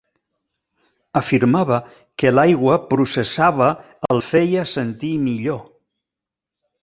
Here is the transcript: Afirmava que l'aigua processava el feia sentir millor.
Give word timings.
Afirmava 1.19 1.77
que 2.23 2.31
l'aigua 2.31 2.77
processava 2.93 3.67
el 4.15 4.23
feia 4.29 4.63
sentir 4.71 5.11
millor. 5.29 5.61